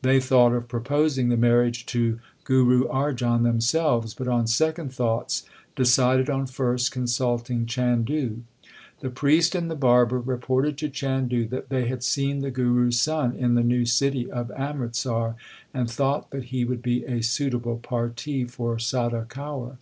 They 0.00 0.18
thought 0.18 0.54
of 0.54 0.66
proposing 0.66 1.28
the 1.28 1.36
marriage 1.36 1.84
to 1.92 2.18
Guru 2.44 2.84
Arjan 2.88 3.42
themselves, 3.42 4.14
but 4.14 4.28
on 4.28 4.46
second 4.46 4.94
thoughts 4.94 5.42
decided 5.76 6.30
on 6.30 6.46
first 6.46 6.90
consulting 6.90 7.66
Chandu. 7.66 8.36
The 9.00 9.10
priest 9.10 9.54
and 9.54 9.70
the 9.70 9.76
barber 9.76 10.18
reported 10.18 10.78
to 10.78 10.88
Chandu 10.88 11.46
that 11.48 11.68
they 11.68 11.86
had 11.86 12.02
seen 12.02 12.38
the 12.38 12.50
Guru 12.50 12.88
s 12.88 12.96
son 12.96 13.36
in 13.36 13.56
the 13.56 13.62
new 13.62 13.84
city 13.84 14.30
of 14.30 14.50
Amritsar, 14.52 15.34
and 15.74 15.90
thought 15.90 16.30
that 16.30 16.44
he 16.44 16.64
would 16.64 16.80
be 16.80 17.04
a 17.04 17.20
suitable 17.20 17.76
parti 17.76 18.46
for 18.46 18.78
Sada 18.78 19.26
Kaur. 19.28 19.76